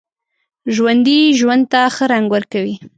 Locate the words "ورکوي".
2.31-2.75